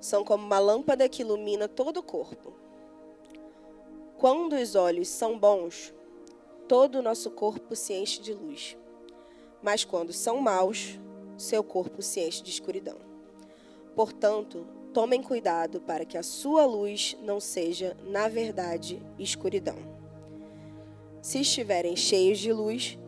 são 0.05 0.24
como 0.24 0.45
uma 0.45 0.59
lâmpada 0.59 1.09
que 1.09 1.24
ilumina 1.24 1.67
todo 1.67 1.97
o 1.97 2.03
corpo. 2.03 2.53
Quando 4.19 4.53
os 4.53 4.75
olhos 4.75 5.07
são 5.07 5.38
bons, 5.38 5.91
todo 6.67 7.00
o 7.00 7.01
nosso 7.01 7.31
corpo 7.31 7.75
se 7.75 7.91
enche 7.93 8.21
de 8.21 8.31
luz. 8.31 8.77
Mas 9.63 9.83
quando 9.83 10.13
são 10.13 10.39
maus, 10.39 11.00
seu 11.35 11.63
corpo 11.63 12.03
se 12.03 12.19
enche 12.19 12.43
de 12.43 12.51
escuridão. 12.51 13.00
Portanto, 13.95 14.67
tomem 14.93 15.24
cuidado 15.24 15.81
para 15.81 16.05
que 16.05 16.19
a 16.19 16.24
sua 16.24 16.67
luz 16.67 17.17
não 17.24 17.39
seja, 17.39 17.97
na 18.03 18.27
verdade, 18.27 19.01
escuridão. 19.17 19.77
Se 21.19 21.41
estiverem 21.41 21.95
cheios 21.95 22.38
de 22.38 22.53
luz, 22.53 23.00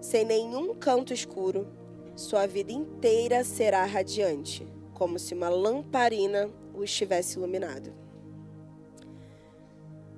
sem 0.00 0.24
nenhum 0.24 0.74
canto 0.74 1.12
escuro, 1.12 1.68
sua 2.16 2.46
vida 2.46 2.72
inteira 2.72 3.44
será 3.44 3.84
radiante, 3.84 4.66
como 4.98 5.18
se 5.18 5.32
uma 5.32 5.48
lamparina 5.48 6.50
o 6.74 6.82
estivesse 6.82 7.38
iluminado. 7.38 7.94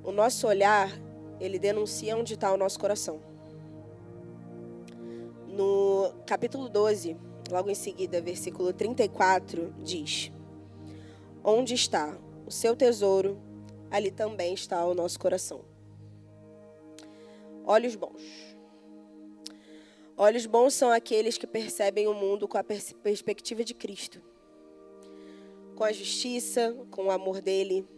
O 0.03 0.11
nosso 0.11 0.47
olhar, 0.47 0.91
ele 1.39 1.59
denuncia 1.59 2.17
onde 2.17 2.35
está 2.35 2.53
o 2.53 2.57
nosso 2.57 2.81
coração. 2.81 3.21
No 5.47 6.15
capítulo 6.27 6.71
12, 6.71 7.17
logo 7.51 7.69
em 7.69 7.75
seguida, 7.75 8.23
versículo 8.23 8.73
34, 8.73 9.75
diz: 9.83 10.33
Onde 11.45 11.75
está 11.75 12.17
o 12.47 12.51
seu 12.51 12.75
tesouro, 12.75 13.39
ali 13.91 14.11
também 14.11 14.55
está 14.55 14.83
o 14.87 14.95
nosso 14.95 15.21
coração. 15.21 15.61
Olhos 17.67 17.95
bons. 17.95 18.23
Olhos 20.17 20.47
bons 20.47 20.75
são 20.75 20.91
aqueles 20.91 21.37
que 21.37 21.47
percebem 21.47 22.09
o 22.09 22.15
mundo 22.15 22.49
com 22.49 22.57
a 22.57 22.65
pers 22.65 22.93
perspectiva 23.03 23.63
de 23.63 23.75
Cristo, 23.75 24.23
com 25.81 25.85
a 25.85 25.93
justiça, 25.93 26.77
com 26.91 27.07
o 27.07 27.11
amor 27.11 27.41
dele. 27.41 27.89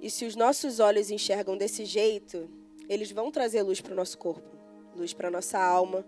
E 0.00 0.10
se 0.10 0.24
os 0.24 0.34
nossos 0.34 0.80
olhos 0.80 1.12
enxergam 1.12 1.56
desse 1.56 1.84
jeito, 1.84 2.50
eles 2.88 3.12
vão 3.12 3.30
trazer 3.30 3.62
luz 3.62 3.80
para 3.80 3.92
o 3.92 3.94
nosso 3.94 4.18
corpo, 4.18 4.50
luz 4.96 5.12
para 5.12 5.28
a 5.28 5.30
nossa 5.30 5.56
alma, 5.56 6.04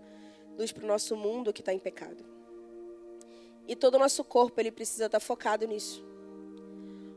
luz 0.57 0.73
para 0.73 0.83
o 0.83 0.87
nosso 0.87 1.15
mundo 1.15 1.53
que 1.53 1.61
está 1.61 1.73
em 1.73 1.79
pecado. 1.79 2.25
E 3.65 3.73
todo 3.73 3.95
o 3.95 3.99
nosso 3.99 4.21
corpo 4.21 4.59
ele 4.59 4.69
precisa 4.69 5.05
estar 5.05 5.21
tá 5.21 5.25
focado 5.25 5.65
nisso. 5.65 6.05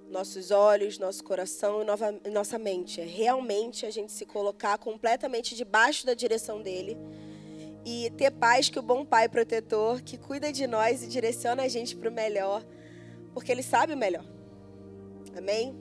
Nossos 0.08 0.52
olhos, 0.52 0.96
nosso 0.96 1.24
coração 1.24 1.82
e 1.82 1.84
nova, 1.84 2.14
nossa 2.30 2.60
mente. 2.60 3.00
É 3.00 3.04
realmente 3.04 3.84
a 3.86 3.90
gente 3.90 4.12
se 4.12 4.24
colocar 4.24 4.78
completamente 4.78 5.56
debaixo 5.56 6.06
da 6.06 6.14
direção 6.14 6.62
dele 6.62 6.96
e 7.84 8.08
ter 8.10 8.30
paz 8.30 8.68
que 8.68 8.78
o 8.78 8.82
bom 8.82 9.04
pai 9.04 9.28
protetor 9.28 10.00
que 10.00 10.16
cuida 10.16 10.52
de 10.52 10.68
nós 10.68 11.02
e 11.02 11.08
direciona 11.08 11.64
a 11.64 11.68
gente 11.68 11.96
para 11.96 12.08
o 12.08 12.12
melhor, 12.12 12.64
porque 13.32 13.52
ele 13.52 13.62
sabe 13.62 13.92
o 13.92 13.96
melhor. 13.96 14.24
Amém? 15.36 15.74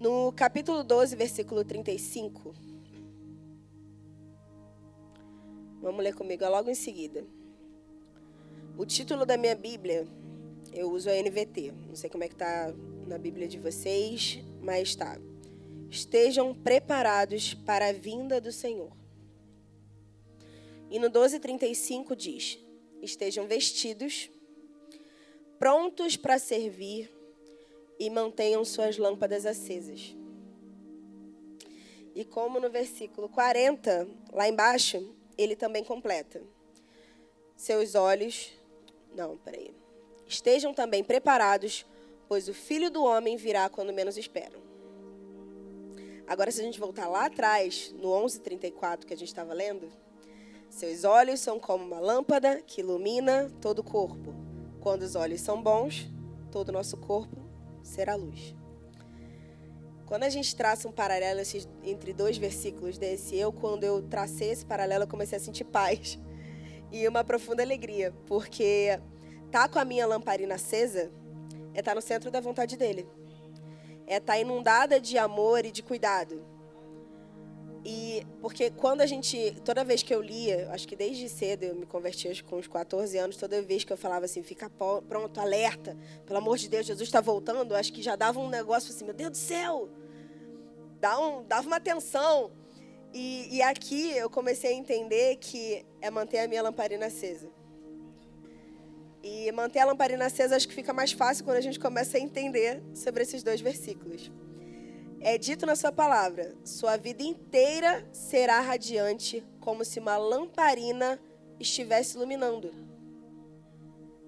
No 0.00 0.32
capítulo 0.32 0.84
12, 0.84 1.16
versículo 1.16 1.64
35. 1.64 2.54
Vamos 5.80 6.02
ler 6.02 6.14
comigo 6.14 6.44
é 6.44 6.48
logo 6.48 6.70
em 6.70 6.74
seguida. 6.74 7.24
O 8.76 8.86
título 8.86 9.26
da 9.26 9.36
minha 9.36 9.56
Bíblia, 9.56 10.06
eu 10.72 10.90
uso 10.90 11.10
a 11.10 11.14
NVT. 11.14 11.72
Não 11.88 11.96
sei 11.96 12.08
como 12.08 12.22
é 12.22 12.28
que 12.28 12.34
está 12.34 12.72
na 13.06 13.18
Bíblia 13.18 13.48
de 13.48 13.58
vocês, 13.58 14.38
mas 14.60 14.90
está. 14.90 15.18
Estejam 15.90 16.54
preparados 16.54 17.54
para 17.54 17.88
a 17.88 17.92
vinda 17.92 18.40
do 18.40 18.52
Senhor. 18.52 18.92
E 20.90 20.98
no 20.98 21.10
12:35 21.10 22.14
diz: 22.14 22.58
Estejam 23.02 23.46
vestidos, 23.46 24.30
prontos 25.58 26.16
para 26.16 26.38
servir 26.38 27.10
e 27.98 28.08
mantenham 28.08 28.64
suas 28.64 28.96
lâmpadas 28.96 29.44
acesas. 29.44 30.14
E 32.14 32.24
como 32.24 32.60
no 32.60 32.70
versículo 32.70 33.28
40, 33.28 34.08
lá 34.32 34.48
embaixo, 34.48 35.14
ele 35.36 35.54
também 35.54 35.84
completa: 35.84 36.42
Seus 37.56 37.94
olhos, 37.94 38.52
não, 39.14 39.36
peraí. 39.38 39.72
Estejam 40.26 40.74
também 40.74 41.02
preparados, 41.02 41.86
pois 42.28 42.48
o 42.48 42.54
filho 42.54 42.90
do 42.90 43.02
homem 43.02 43.36
virá 43.36 43.68
quando 43.68 43.92
menos 43.92 44.16
esperam. 44.16 44.60
Agora, 46.26 46.50
se 46.50 46.60
a 46.60 46.64
gente 46.64 46.78
voltar 46.78 47.08
lá 47.08 47.26
atrás, 47.26 47.92
no 47.98 48.08
11:34 48.10 49.06
que 49.06 49.14
a 49.14 49.16
gente 49.16 49.28
estava 49.28 49.54
lendo, 49.54 49.88
seus 50.68 51.04
olhos 51.04 51.40
são 51.40 51.58
como 51.58 51.84
uma 51.84 51.98
lâmpada 51.98 52.62
que 52.66 52.82
ilumina 52.82 53.50
todo 53.60 53.78
o 53.78 53.84
corpo. 53.84 54.47
Quando 54.88 55.02
os 55.02 55.14
olhos 55.14 55.42
são 55.42 55.62
bons, 55.62 56.10
todo 56.50 56.70
o 56.70 56.72
nosso 56.72 56.96
corpo 56.96 57.36
será 57.82 58.14
luz. 58.14 58.54
Quando 60.06 60.22
a 60.22 60.30
gente 60.30 60.56
traça 60.56 60.88
um 60.88 60.92
paralelo 60.92 61.42
entre 61.84 62.14
dois 62.14 62.38
versículos 62.38 62.96
desse, 62.96 63.36
eu, 63.36 63.52
quando 63.52 63.84
eu 63.84 64.00
tracei 64.00 64.48
esse 64.48 64.64
paralelo, 64.64 65.04
eu 65.04 65.06
comecei 65.06 65.36
a 65.36 65.40
sentir 65.42 65.64
paz 65.64 66.18
e 66.90 67.06
uma 67.06 67.22
profunda 67.22 67.62
alegria, 67.62 68.14
porque 68.26 68.98
tá 69.50 69.68
com 69.68 69.78
a 69.78 69.84
minha 69.84 70.06
lamparina 70.06 70.54
acesa 70.54 71.12
é 71.74 71.80
estar 71.80 71.90
tá 71.90 71.94
no 71.94 72.00
centro 72.00 72.30
da 72.30 72.40
vontade 72.40 72.74
dele, 72.74 73.06
é 74.06 74.16
estar 74.16 74.32
tá 74.32 74.38
inundada 74.38 74.98
de 74.98 75.18
amor 75.18 75.66
e 75.66 75.70
de 75.70 75.82
cuidado. 75.82 76.42
E 77.84 78.26
porque 78.40 78.70
quando 78.70 79.00
a 79.00 79.06
gente, 79.06 79.54
toda 79.64 79.84
vez 79.84 80.02
que 80.02 80.14
eu 80.14 80.20
lia, 80.20 80.68
acho 80.72 80.86
que 80.86 80.96
desde 80.96 81.28
cedo 81.28 81.64
eu 81.64 81.74
me 81.74 81.86
converti 81.86 82.28
acho, 82.28 82.44
com 82.44 82.56
uns 82.56 82.66
14 82.66 83.16
anos, 83.18 83.36
toda 83.36 83.62
vez 83.62 83.84
que 83.84 83.92
eu 83.92 83.96
falava 83.96 84.24
assim, 84.24 84.42
fica 84.42 84.70
pronto, 85.08 85.40
alerta, 85.40 85.96
pelo 86.26 86.38
amor 86.38 86.58
de 86.58 86.68
Deus, 86.68 86.86
Jesus 86.86 87.08
está 87.08 87.20
voltando, 87.20 87.74
acho 87.74 87.92
que 87.92 88.02
já 88.02 88.16
dava 88.16 88.40
um 88.40 88.48
negócio 88.48 88.92
assim, 88.92 89.04
meu 89.04 89.14
Deus 89.14 89.30
do 89.30 89.36
céu, 89.36 89.88
dá 91.00 91.18
um, 91.18 91.44
dava 91.44 91.66
uma 91.66 91.76
atenção. 91.76 92.50
E, 93.14 93.56
e 93.56 93.62
aqui 93.62 94.10
eu 94.16 94.28
comecei 94.28 94.70
a 94.70 94.74
entender 94.74 95.36
que 95.36 95.86
é 96.00 96.10
manter 96.10 96.40
a 96.40 96.48
minha 96.48 96.62
lamparina 96.62 97.06
acesa. 97.06 97.48
E 99.22 99.50
manter 99.52 99.80
a 99.80 99.86
lamparina 99.86 100.26
acesa 100.26 100.56
acho 100.56 100.68
que 100.68 100.74
fica 100.74 100.92
mais 100.92 101.12
fácil 101.12 101.44
quando 101.44 101.56
a 101.56 101.60
gente 101.60 101.78
começa 101.78 102.16
a 102.16 102.20
entender 102.20 102.82
sobre 102.94 103.22
esses 103.22 103.42
dois 103.42 103.60
versículos. 103.60 104.30
É 105.20 105.36
dito 105.36 105.66
na 105.66 105.74
sua 105.74 105.90
palavra: 105.90 106.54
sua 106.64 106.96
vida 106.96 107.22
inteira 107.22 108.06
será 108.12 108.60
radiante, 108.60 109.44
como 109.60 109.84
se 109.84 109.98
uma 109.98 110.16
lamparina 110.16 111.18
estivesse 111.58 112.16
iluminando. 112.16 112.72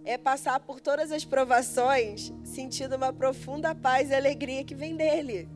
É 0.04 0.16
passar 0.18 0.58
por 0.60 0.80
todas 0.80 1.12
as 1.12 1.24
provações, 1.24 2.32
sentindo 2.42 2.96
uma 2.96 3.12
profunda 3.12 3.74
paz 3.74 4.10
e 4.10 4.14
alegria 4.14 4.64
que 4.64 4.74
vem 4.74 4.96
dele. 4.96 5.48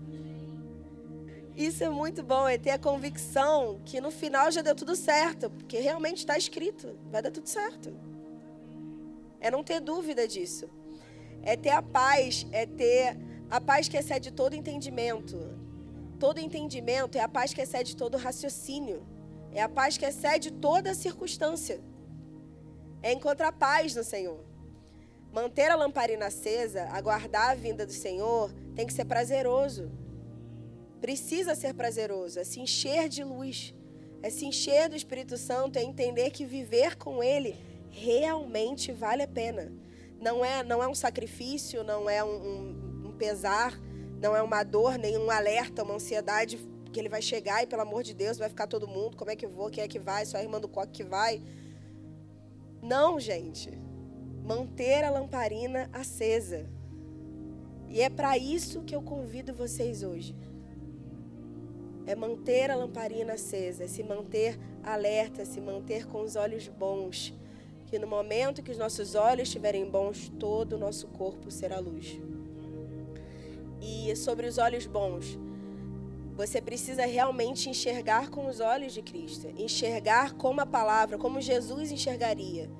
Isso 1.57 1.83
é 1.83 1.88
muito 1.88 2.23
bom, 2.23 2.49
é 2.49 2.59
ter 2.59 2.70
a 2.70 2.79
convicção 2.79 3.81
que 3.85 4.01
no 4.01 4.11
final 4.11 4.51
já 4.51 4.61
deu 4.61 4.75
tudo 4.75 4.94
certo, 4.94 5.51
porque 5.51 5.79
realmente 5.79 6.18
está 6.18 6.37
escrito, 6.37 6.99
vai 7.11 7.23
dar 7.23 7.31
tudo 7.31 7.49
certo. 7.49 7.94
É 9.40 9.51
não 9.51 9.62
ter 9.62 9.81
dúvida 9.81 10.27
disso. 10.27 10.68
É 11.42 11.57
ter 11.57 11.70
a 11.70 11.83
paz, 11.83 12.47
é 12.51 12.66
ter 12.66 13.16
a 13.55 13.61
paz 13.61 13.87
que 13.87 13.97
excede 13.97 14.33
todo 14.33 14.57
entendimento. 14.57 15.38
Todo 16.19 16.40
entendimento 16.40 17.17
é 17.17 17.21
a 17.21 17.29
paz 17.29 17.55
que 17.55 17.61
excede 17.61 17.97
todo 17.97 18.17
raciocínio. 18.17 19.07
É 19.53 19.62
a 19.62 19.69
paz 19.69 19.97
que 19.97 20.05
excede 20.05 20.51
toda 20.51 20.93
circunstância. 20.93 21.81
É 23.01 23.12
encontrar 23.12 23.53
paz 23.53 23.95
no 23.95 24.03
Senhor. 24.03 24.45
Manter 25.33 25.71
a 25.71 25.77
lamparina 25.77 26.27
acesa, 26.27 26.88
aguardar 26.90 27.51
a 27.51 27.55
vinda 27.55 27.87
do 27.87 27.93
Senhor, 27.93 28.53
tem 28.75 28.88
que 28.88 28.93
ser 28.93 29.05
prazeroso. 29.05 29.88
Precisa 31.01 31.55
ser 31.55 31.75
prazeroso, 31.75 32.40
é 32.40 32.45
se 32.45 32.59
encher 32.59 33.09
de 33.09 33.23
luz, 33.23 33.73
é 34.21 34.31
se 34.31 34.47
encher 34.47 34.88
do 34.88 34.97
Espírito 34.97 35.38
Santo, 35.38 35.79
é 35.79 35.85
entender 35.85 36.31
que 36.31 36.45
viver 36.45 36.97
com 36.97 37.23
Ele 37.23 37.55
realmente 37.88 38.90
vale 38.90 39.23
a 39.23 39.29
pena. 39.29 39.73
Não 40.21 40.45
é, 40.45 40.64
não 40.64 40.83
é 40.83 40.88
um 40.88 40.95
sacrifício, 40.95 41.85
não 41.85 42.11
é 42.11 42.25
um, 42.25 42.37
um 42.49 42.94
pesar, 43.25 43.81
não 44.21 44.37
é 44.37 44.43
uma 44.43 44.63
dor, 44.63 44.99
nem 44.99 45.17
um 45.17 45.31
alerta, 45.31 45.83
uma 45.83 45.95
ansiedade 45.95 46.59
que 46.93 47.01
ele 47.01 47.09
vai 47.09 47.23
chegar 47.23 47.63
e, 47.63 47.67
pelo 47.67 47.81
amor 47.81 48.03
de 48.03 48.13
Deus, 48.13 48.37
vai 48.37 48.51
ficar 48.51 48.67
todo 48.67 48.87
mundo. 48.87 49.17
Como 49.17 49.31
é 49.31 49.37
que 49.37 49.47
eu 49.47 49.51
vou? 49.51 49.71
Quem 49.71 49.83
é 49.83 49.89
que 49.89 49.99
vai? 49.99 50.27
Só 50.27 50.37
a 50.37 50.43
irmã 50.43 50.61
do 50.61 50.69
coque 50.69 50.93
que 50.93 51.05
vai? 51.05 51.43
Não, 52.83 53.19
gente. 53.19 53.71
Manter 54.45 55.05
a 55.05 55.11
lamparina 55.11 55.89
acesa. 55.91 56.69
E 57.89 58.03
é 58.03 58.11
para 58.11 58.37
isso 58.37 58.83
que 58.83 58.95
eu 58.95 59.01
convido 59.01 59.55
vocês 59.55 60.03
hoje. 60.03 60.37
É 62.07 62.15
manter 62.15 62.71
a 62.71 62.77
lamparina 62.77 63.33
acesa, 63.33 63.85
é 63.85 63.89
se 63.89 64.03
manter 64.03 64.59
alerta, 64.83 65.47
se 65.47 65.63
manter 65.63 66.07
com 66.07 66.21
os 66.21 66.37
olhos 66.37 66.69
bons. 66.69 67.33
Que 67.87 67.99
no 67.99 68.07
momento 68.07 68.63
que 68.63 68.71
os 68.71 68.79
nossos 68.79 69.15
olhos 69.15 69.49
estiverem 69.49 69.91
bons, 69.91 70.29
todo 70.39 70.75
o 70.75 70.79
nosso 70.79 71.07
corpo 71.09 71.51
será 71.51 71.79
luz 71.79 72.19
e 73.85 74.16
sobre 74.16 74.47
os 74.47 74.57
olhos 74.57 74.87
bons. 74.87 75.38
Você 76.37 76.61
precisa 76.61 77.05
realmente 77.07 77.68
enxergar 77.68 78.31
com 78.31 78.47
os 78.47 78.59
olhos 78.59 78.92
de 78.92 79.03
Cristo, 79.03 79.47
enxergar 79.57 80.33
como 80.33 80.61
a 80.61 80.66
palavra, 80.66 81.18
como 81.18 81.40
Jesus 81.40 81.92
enxergaria. 81.92 82.70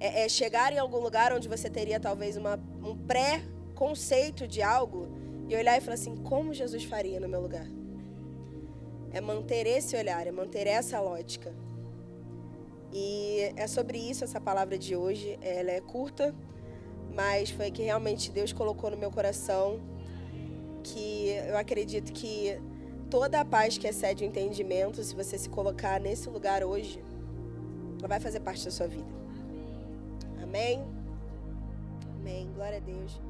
É, 0.00 0.24
é 0.24 0.28
chegar 0.28 0.72
em 0.72 0.78
algum 0.78 0.98
lugar 0.98 1.32
onde 1.32 1.48
você 1.48 1.70
teria 1.70 2.00
talvez 2.00 2.36
uma, 2.36 2.58
um 2.82 2.96
pré-conceito 2.96 4.46
de 4.46 4.60
algo 4.62 5.08
e 5.48 5.54
olhar 5.54 5.76
e 5.76 5.80
falar 5.80 5.94
assim: 5.94 6.16
como 6.16 6.52
Jesus 6.52 6.84
faria 6.84 7.20
no 7.20 7.28
meu 7.28 7.40
lugar? 7.40 7.66
É 9.12 9.20
manter 9.20 9.66
esse 9.66 9.96
olhar, 9.96 10.26
é 10.26 10.32
manter 10.32 10.66
essa 10.66 11.00
lógica. 11.00 11.54
E 12.92 13.52
é 13.56 13.66
sobre 13.66 13.98
isso 13.98 14.24
essa 14.24 14.40
palavra 14.40 14.76
de 14.76 14.96
hoje. 14.96 15.38
Ela 15.40 15.70
é 15.70 15.80
curta, 15.80 16.34
mas 17.14 17.50
foi 17.50 17.70
que 17.70 17.82
realmente 17.82 18.32
Deus 18.32 18.52
colocou 18.52 18.90
no 18.90 18.96
meu 18.96 19.10
coração 19.10 19.80
que 20.86 21.30
eu 21.48 21.56
acredito 21.56 22.12
que 22.12 22.58
toda 23.10 23.40
a 23.40 23.44
paz 23.44 23.76
que 23.76 23.86
excede 23.86 24.24
o 24.24 24.26
entendimento, 24.26 25.02
se 25.02 25.14
você 25.14 25.36
se 25.36 25.48
colocar 25.48 26.00
nesse 26.00 26.28
lugar 26.28 26.62
hoje, 26.62 27.02
ela 27.98 28.08
vai 28.08 28.20
fazer 28.20 28.40
parte 28.40 28.64
da 28.64 28.70
sua 28.70 28.86
vida. 28.86 29.08
Amém? 30.42 30.84
Amém. 32.20 32.50
Glória 32.54 32.78
a 32.78 32.80
Deus. 32.80 33.20